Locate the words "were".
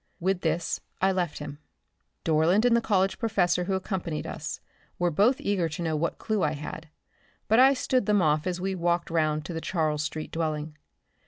4.97-5.11